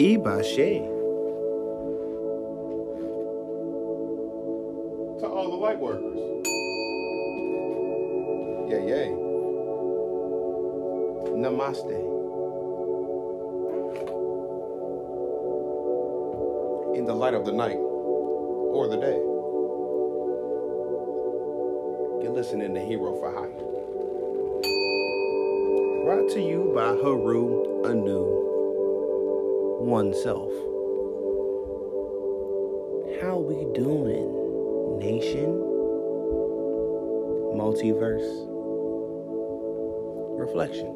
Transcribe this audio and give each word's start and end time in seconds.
Ibashe. 0.00 0.80
To 5.20 5.26
all 5.28 5.50
the 5.50 5.56
light 5.56 5.78
workers. 5.78 6.18
Yay, 8.70 8.88
yay. 8.88 9.08
Namaste. 11.38 11.94
In 16.96 17.04
the 17.04 17.14
light 17.14 17.34
of 17.34 17.44
the 17.44 17.52
night 17.52 17.76
or 17.76 18.88
the 18.88 18.96
day. 18.96 19.20
You're 22.24 22.32
listening 22.34 22.74
to 22.74 22.80
Hero 22.80 23.14
for 23.20 23.32
Hire. 23.32 23.48
Brought 26.04 26.30
to 26.32 26.40
you 26.40 26.72
by 26.74 26.88
Haru 27.00 27.84
Anu 27.86 28.53
Oneself. 29.84 30.50
How 33.20 33.36
we 33.36 33.70
doing, 33.74 34.98
nation? 34.98 35.60
Multiverse. 37.54 38.48
Reflection. 40.40 40.86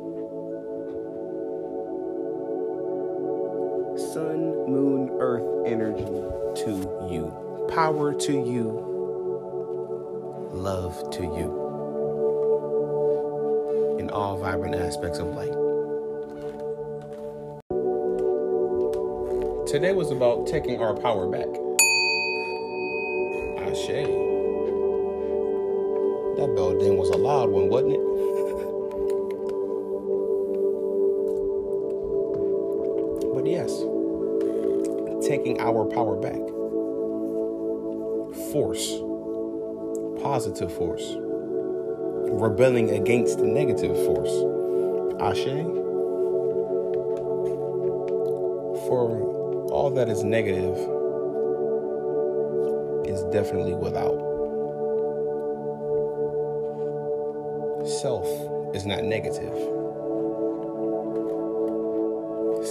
Sun, 4.14 4.70
moon, 4.70 5.10
earth 5.20 5.66
energy 5.66 6.06
to 6.64 6.70
you. 7.10 7.30
Power 7.68 8.14
to 8.14 8.32
you. 8.32 8.70
Love 10.54 11.10
to 11.10 11.24
you. 11.24 11.66
In 13.98 14.08
all 14.08 14.38
vibrant 14.38 14.76
aspects 14.76 15.18
of 15.18 15.26
light. 15.34 15.67
Today 19.68 19.92
was 19.92 20.10
about 20.10 20.46
taking 20.46 20.80
our 20.80 20.94
power 20.94 21.28
back. 21.28 21.46
Ashe. 23.68 24.06
That 26.38 26.54
bell 26.56 26.78
ding 26.78 26.96
was 26.96 27.10
a 27.10 27.18
loud 27.18 27.50
one, 27.50 27.68
wasn't 27.68 27.92
it? 27.92 28.00
but 33.34 33.44
yes, 33.44 33.84
taking 35.28 35.60
our 35.60 35.84
power 35.84 36.16
back. 36.16 36.40
Force, 38.50 39.02
positive 40.22 40.72
force, 40.72 41.14
rebelling 42.32 42.88
against 42.92 43.40
negative 43.40 43.94
force. 44.06 44.32
Ashe. 45.20 45.44
For 48.88 49.37
all 49.88 49.94
that 49.94 50.10
is 50.10 50.22
negative 50.22 50.76
is 53.08 53.22
definitely 53.32 53.72
without. 53.72 54.18
Self 57.88 58.26
is 58.74 58.84
not 58.84 59.04
negative. 59.04 59.54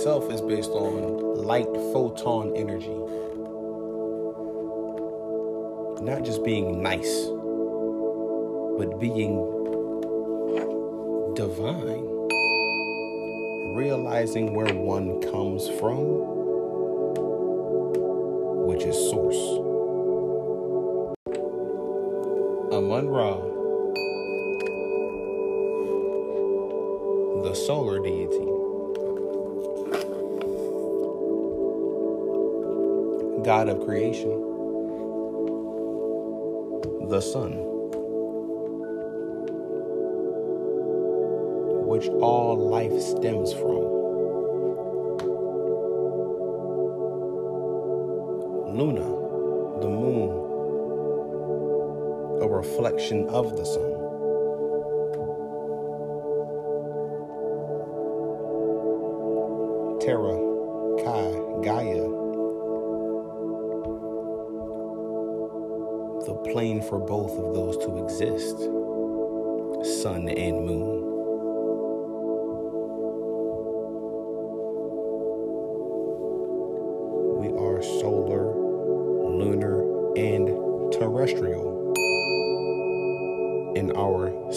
Self 0.04 0.32
is 0.32 0.42
based 0.42 0.70
on 0.70 1.44
light 1.44 1.66
photon 1.92 2.56
energy. 2.56 2.94
Not 6.06 6.24
just 6.24 6.46
being 6.46 6.84
nice, 6.84 7.26
but 8.78 9.00
being 9.00 9.38
divine. 11.34 12.06
Realizing 13.74 14.54
where 14.54 14.72
one 14.76 15.20
comes 15.32 15.68
from, 15.80 16.37
which 18.68 18.84
is 18.84 18.98
source. 19.10 19.38
Amun 22.74 23.08
Ra, 23.08 23.38
the 27.44 27.54
solar 27.56 28.00
deity. 28.04 28.46
God 33.46 33.70
of 33.70 33.86
creation, 33.86 34.32
the 37.08 37.22
sun, 37.22 37.54
which 41.88 42.10
all 42.10 42.58
life 42.58 43.00
stems 43.00 43.54
from. 43.54 43.97
Luna, 48.78 49.02
the 49.82 49.90
moon, 49.90 50.30
a 52.44 52.48
reflection 52.48 53.28
of 53.30 53.58
the 53.58 53.66
sun. 53.66 53.92
Terra, 60.00 60.38
Kai, 61.04 61.32
Gaia, 61.66 62.08
the 66.28 66.36
plane 66.52 66.84
for 66.84 67.00
both 67.00 67.32
of 67.32 67.56
those 67.56 67.78
to 67.78 67.98
exist 68.04 68.60
sun 70.02 70.30
and 70.30 70.66
moon. 70.68 71.07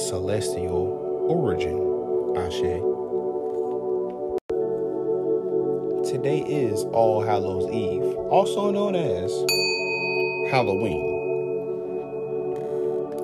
Celestial 0.09 1.27
origin. 1.29 1.77
Ashe. 2.37 2.81
Today 6.11 6.41
is 6.41 6.85
All 6.85 7.23
Hallows 7.23 7.71
Eve, 7.71 8.17
also 8.31 8.71
known 8.71 8.97
as 8.97 9.31
Halloween. 10.51 11.19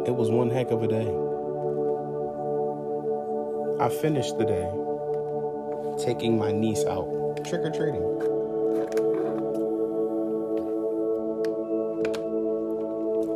It 0.07 0.15
was 0.15 0.31
one 0.31 0.51
heck 0.51 0.71
of 0.71 0.83
a 0.83 0.89
day. 0.89 1.09
I 3.83 3.89
finished 3.89 4.37
the 4.39 4.45
day 4.45 6.05
taking 6.05 6.39
my 6.39 6.53
niece 6.53 6.85
out 6.85 7.09
trick 7.45 7.63
or 7.63 7.71
treating. 7.71 8.05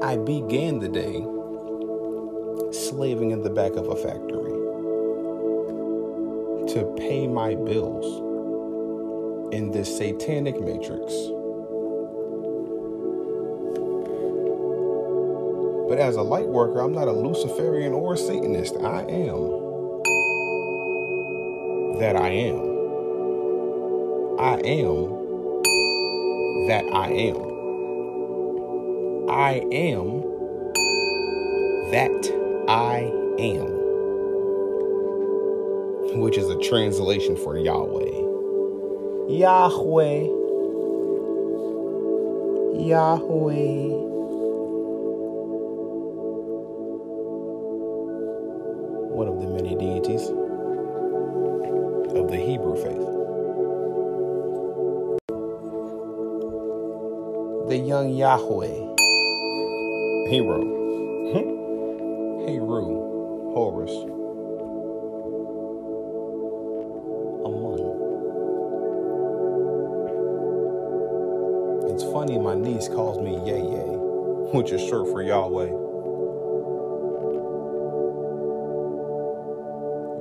I 0.03 0.17
began 0.17 0.79
the 0.81 0.89
day 0.89 1.25
slaving 2.91 3.31
in 3.31 3.43
the 3.43 3.51
back 3.51 3.73
of 3.77 3.87
a 3.87 3.95
factory 3.95 4.51
to 6.75 6.95
pay 6.99 7.29
my 7.29 7.55
bills 7.55 8.05
in 9.55 9.71
this 9.71 9.97
satanic 9.97 10.61
matrix. 10.61 11.15
But 15.89 15.99
as 15.99 16.17
a 16.17 16.23
light 16.23 16.49
worker, 16.49 16.81
I'm 16.81 16.93
not 16.93 17.07
a 17.07 17.13
Luciferian 17.13 17.93
or 17.93 18.15
a 18.15 18.19
Satanist. 18.19 18.77
I 18.77 19.03
am 19.03 19.61
that 22.01 22.17
I 22.17 22.29
am. 22.29 22.59
I 24.41 24.61
am 24.65 25.21
that 26.67 26.85
I 26.93 27.09
am. 27.09 27.37
I 29.31 29.65
am 29.71 30.23
that 31.93 32.40
I 32.71 33.13
am. 33.41 33.67
Which 36.21 36.39
is 36.39 36.49
a 36.49 36.57
translation 36.61 37.35
for 37.35 37.59
Yahweh. 37.59 38.13
Yahweh. 39.29 40.21
Yahweh. 42.87 43.89
One 49.11 49.27
of 49.27 49.41
the 49.41 49.49
many 49.49 49.75
deities 49.75 50.29
of 52.15 52.31
the 52.31 52.39
Hebrew 52.39 52.77
faith. 52.77 53.09
The 57.69 57.79
young 57.79 58.15
Yahweh. 58.15 58.77
Hero. 60.31 60.63
Hmm? 61.33 61.60
Heru. 62.55 63.53
Horus. 63.55 63.93
Amun. 67.45 68.15
It's 71.91 72.05
funny 72.05 72.39
my 72.39 72.55
niece 72.55 72.89
calls 72.89 73.19
me 73.21 73.37
Yay 73.47 73.63
Yay, 73.63 73.97
which 74.53 74.73
is 74.73 74.81
short 74.81 75.09
for 75.11 75.23
Yahweh. 75.23 75.71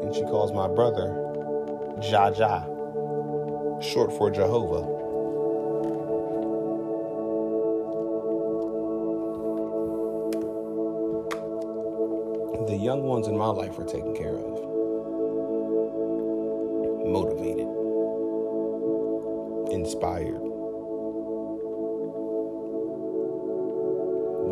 And 0.04 0.14
she 0.16 0.22
calls 0.24 0.52
my 0.54 0.68
brother 0.68 1.10
Jaja. 2.00 2.66
short 3.82 4.12
for 4.14 4.32
Jehovah. 4.32 4.99
The 12.70 12.78
young 12.78 13.02
ones 13.02 13.28
in 13.28 13.36
my 13.36 13.48
life 13.48 13.80
are 13.80 13.84
taken 13.84 14.16
care 14.16 14.36
of, 14.36 14.62
motivated, 17.10 17.66
inspired. 19.74 20.38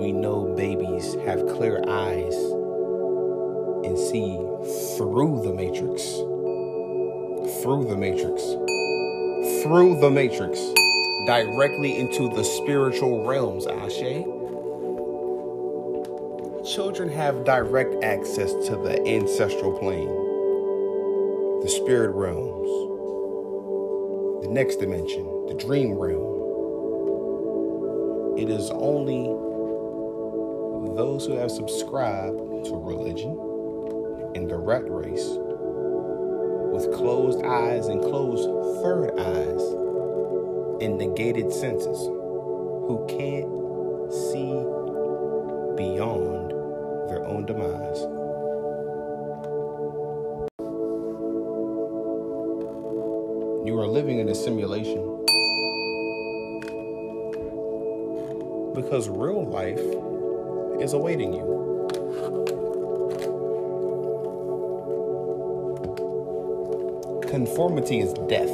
We 0.01 0.11
know 0.13 0.51
babies 0.57 1.13
have 1.27 1.45
clear 1.45 1.83
eyes 1.87 2.33
and 3.85 3.95
see 3.95 4.35
through 4.97 5.43
the 5.43 5.53
matrix. 5.53 6.01
Through 7.61 7.85
the 7.85 7.97
matrix. 7.97 8.41
Through 9.61 9.99
the 10.01 10.09
matrix. 10.09 10.59
Directly 11.27 11.99
into 11.99 12.29
the 12.29 12.43
spiritual 12.43 13.23
realms, 13.23 13.67
Ashe. 13.67 14.25
Children 16.77 17.09
have 17.09 17.43
direct 17.43 18.03
access 18.03 18.53
to 18.67 18.75
the 18.75 19.03
ancestral 19.07 19.75
plane, 19.79 20.13
the 21.63 21.69
spirit 21.69 22.11
realms, 22.11 22.69
the 24.43 24.51
next 24.53 24.75
dimension, 24.75 25.25
the 25.47 25.55
dream 25.55 25.93
realm. 25.93 26.37
It 28.37 28.51
is 28.51 28.69
only 28.69 29.23
those 30.95 31.25
who 31.25 31.33
have 31.37 31.49
subscribed 31.49 32.37
to 32.65 32.75
religion 32.75 33.31
in 34.35 34.47
the 34.47 34.57
rat 34.57 34.87
race 34.87 35.31
with 36.71 36.93
closed 36.93 37.43
eyes 37.43 37.87
and 37.87 38.03
closed 38.03 38.47
third 38.83 39.17
eyes 39.19 39.63
and 40.83 40.99
negated 40.99 41.51
senses 41.51 41.97
who 42.05 43.03
can't 43.09 43.49
see 44.13 44.53
beyond 45.75 46.53
their 47.07 47.25
own 47.25 47.45
demise. 47.45 48.01
You 53.67 53.79
are 53.79 53.87
living 53.87 54.19
in 54.19 54.29
a 54.29 54.35
simulation 54.35 55.17
because 58.73 59.09
real 59.09 59.45
life 59.45 59.79
is 60.81 60.93
awaiting 60.93 61.33
you. 61.33 61.57
Conformity 67.27 67.99
is 67.99 68.13
death. 68.29 68.51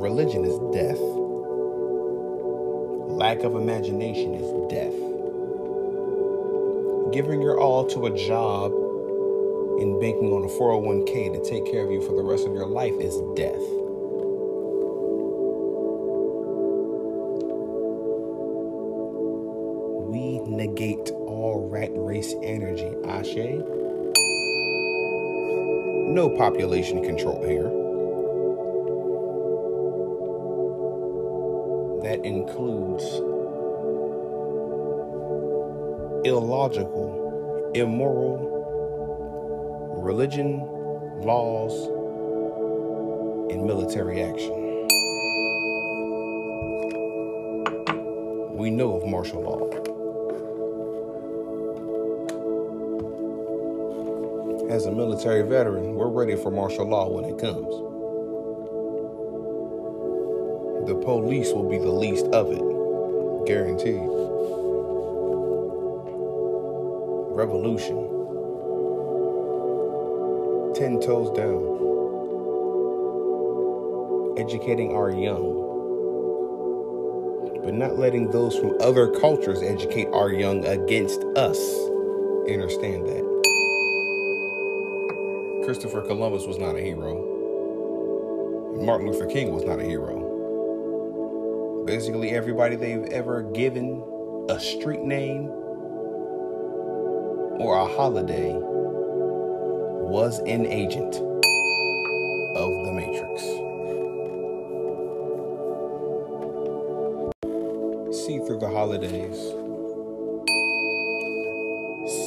Religion 0.00 0.44
is 0.44 0.58
death. 0.72 1.00
Lack 3.10 3.40
of 3.40 3.56
imagination 3.56 4.34
is. 4.34 4.57
Giving 7.18 7.42
your 7.42 7.58
all 7.58 7.84
to 7.86 8.06
a 8.06 8.16
job 8.16 8.70
and 8.70 10.00
banking 10.00 10.32
on 10.32 10.44
a 10.44 10.46
401k 10.46 11.32
to 11.34 11.50
take 11.50 11.66
care 11.68 11.84
of 11.84 11.90
you 11.90 12.00
for 12.00 12.14
the 12.14 12.22
rest 12.22 12.46
of 12.46 12.54
your 12.54 12.68
life 12.68 12.94
is 13.00 13.16
death. 13.34 13.58
We 20.06 20.38
negate 20.46 21.10
all 21.10 21.68
rat 21.68 21.90
race 21.92 22.32
energy, 22.44 22.94
Ashe. 23.04 23.34
No 26.14 26.32
population 26.38 27.02
control 27.02 27.44
here. 27.44 27.64
That 32.08 32.24
includes 32.24 33.04
illogical, 36.24 37.72
immoral, 37.74 38.56
religion, 40.02 40.58
laws, 41.20 41.72
and 43.52 43.64
military 43.64 44.22
action. 44.22 44.54
We 48.56 48.70
know 48.70 48.96
of 48.96 49.06
martial 49.06 49.42
law. 49.42 49.68
As 54.70 54.86
a 54.86 54.92
military 54.92 55.42
veteran, 55.42 55.94
we're 55.94 56.08
ready 56.08 56.34
for 56.36 56.50
martial 56.50 56.86
law 56.86 57.08
when 57.08 57.24
it 57.24 57.38
comes. 57.38 57.68
The 60.88 60.94
police 60.96 61.52
will 61.52 61.68
be 61.68 61.78
the 61.78 61.92
least 61.92 62.26
of 62.26 62.50
it, 62.50 63.46
guaranteed. 63.46 64.17
Revolution. 67.38 67.96
Ten 70.74 70.98
toes 70.98 71.30
down. 71.38 71.62
Educating 74.36 74.96
our 74.96 75.12
young, 75.12 75.54
but 77.62 77.74
not 77.74 77.96
letting 77.96 78.28
those 78.32 78.58
from 78.58 78.76
other 78.80 79.12
cultures 79.20 79.62
educate 79.62 80.08
our 80.08 80.32
young 80.32 80.64
against 80.66 81.22
us. 81.36 81.58
Understand 82.50 83.06
that. 83.06 83.22
Christopher 85.64 86.00
Columbus 86.00 86.44
was 86.44 86.58
not 86.58 86.74
a 86.74 86.80
hero. 86.80 87.22
Martin 88.82 89.12
Luther 89.12 89.26
King 89.26 89.54
was 89.54 89.62
not 89.62 89.78
a 89.78 89.84
hero. 89.84 90.24
Basically, 91.86 92.30
everybody 92.30 92.74
they've 92.74 93.06
ever 93.12 93.42
given 93.42 94.02
a 94.48 94.58
street 94.58 95.02
name 95.02 95.52
or 97.60 97.76
a 97.76 97.86
holiday 97.86 98.52
was 98.54 100.38
an 100.40 100.64
agent 100.64 101.16
of 102.56 102.84
the 102.84 102.92
Matrix. 102.92 103.42
See 108.24 108.38
through 108.46 108.58
the 108.60 108.68
holidays, 108.68 109.36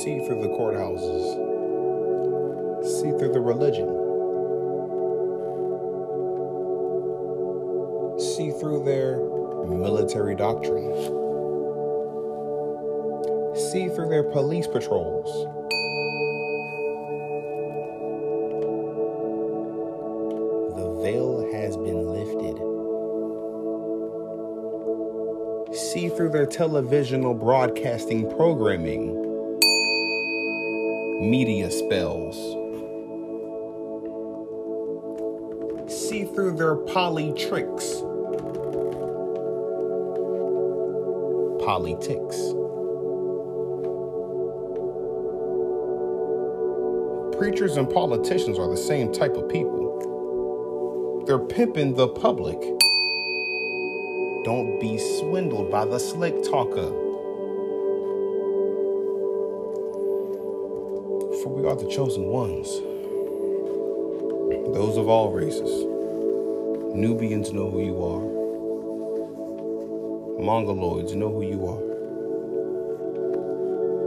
see 0.04 0.20
through 0.26 0.42
the 0.42 0.50
courthouses, 0.50 1.24
see 2.84 3.12
through 3.18 3.32
the 3.32 3.40
religion, 3.40 3.88
see 8.20 8.52
through 8.60 8.84
their 8.84 9.18
military 9.68 10.36
doctrine, 10.36 10.92
see 13.72 13.88
through 13.88 14.10
their 14.10 14.24
police 14.24 14.68
patrols. 14.68 15.48
The 20.76 21.00
veil 21.02 21.50
has 21.54 21.78
been 21.78 22.06
lifted. 22.06 22.58
See 25.74 26.10
through 26.10 26.32
their 26.32 26.48
televisional 26.48 27.40
broadcasting 27.40 28.30
programming, 28.36 29.16
media 31.30 31.72
spells. 31.72 32.36
See 35.90 36.26
through 36.26 36.58
their 36.58 36.76
poly 36.76 37.32
tricks, 37.38 38.02
politics. 41.64 42.54
Preachers 47.42 47.76
and 47.76 47.90
politicians 47.90 48.60
are 48.60 48.70
the 48.70 48.78
same 48.78 49.12
type 49.12 49.34
of 49.34 49.50
people. 49.50 51.24
They're 51.26 51.40
pimping 51.40 51.96
the 51.96 52.08
public. 52.08 52.60
Don't 54.46 54.78
be 54.80 55.00
swindled 55.18 55.72
by 55.72 55.86
the 55.86 55.98
slick 55.98 56.44
talker. 56.44 56.92
For 61.42 61.50
we 61.50 61.68
are 61.68 61.76
the 61.76 61.90
chosen 61.90 62.26
ones. 62.26 62.68
Those 64.76 64.98
of 64.98 65.10
all 65.10 65.32
races. 65.32 65.88
Nubians 66.96 67.52
know 67.52 67.72
who 67.72 67.82
you 67.84 67.98
are. 68.06 68.22
Mongoloids 70.46 71.16
know 71.16 71.32
who 71.32 71.42
you 71.42 71.66
are. 71.66 71.82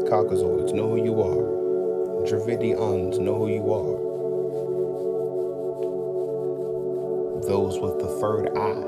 Caucasoids 0.08 0.72
know 0.72 0.90
who 0.90 1.04
you 1.04 1.20
are. 1.20 1.63
Dravidians 2.24 3.18
know 3.18 3.34
who 3.34 3.48
you 3.48 3.70
are. 3.70 4.00
Those 7.46 7.78
with 7.78 7.98
the 7.98 8.08
third 8.18 8.48
eye. 8.56 8.80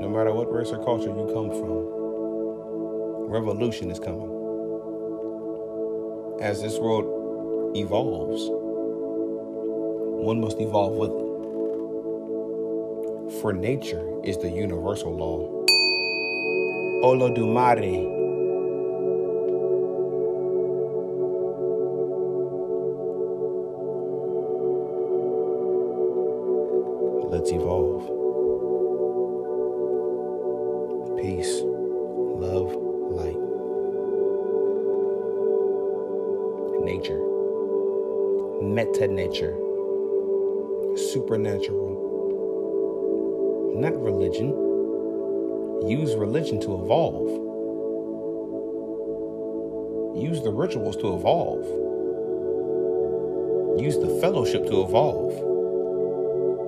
No 0.00 0.08
matter 0.08 0.32
what 0.32 0.52
race 0.52 0.70
or 0.72 0.84
culture 0.84 1.10
you 1.10 1.30
come 1.32 1.50
from, 1.50 1.86
Revolution 3.30 3.90
is 3.90 4.00
coming. 4.00 4.30
As 6.40 6.60
this 6.60 6.78
world 6.78 7.76
evolves, 7.76 8.48
one 10.24 10.40
must 10.40 10.60
evolve 10.60 10.94
with 10.94 11.10
it. 11.10 11.25
For 13.40 13.52
nature 13.52 14.02
is 14.24 14.38
the 14.38 14.48
universal 14.48 15.14
law. 15.14 15.40
Olodumare. 17.04 18.14
Let's 27.30 27.50
evolve. 27.52 28.02
Peace, 31.20 31.60
love, 31.62 32.74
light. 33.10 33.36
Nature. 36.84 37.20
Meta 38.62 39.06
nature. 39.08 39.56
Supernatural. 40.96 42.05
Not 43.76 43.94
religion. 44.02 44.48
Use 45.86 46.14
religion 46.14 46.58
to 46.62 46.82
evolve. 46.82 47.28
Use 50.16 50.40
the 50.42 50.50
rituals 50.50 50.96
to 50.96 51.14
evolve. 51.14 51.66
Use 53.78 53.98
the 53.98 54.18
fellowship 54.22 54.64
to 54.68 54.80
evolve. 54.80 55.34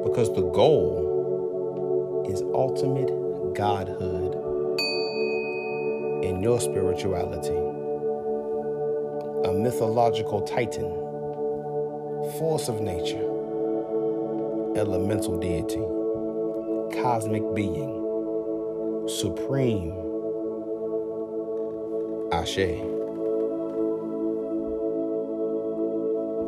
Because 0.04 0.28
the 0.34 0.42
goal 0.42 2.26
is 2.28 2.42
ultimate 2.52 3.08
godhood 3.54 4.34
in 6.22 6.42
your 6.42 6.60
spirituality. 6.60 7.56
A 9.48 9.52
mythological 9.54 10.42
titan, 10.42 10.92
force 12.38 12.68
of 12.68 12.82
nature, 12.82 13.24
elemental 14.76 15.38
deity, 15.40 15.80
cosmic 17.08 17.42
being, 17.54 19.06
supreme. 19.08 19.94
Ashe. 22.30 22.97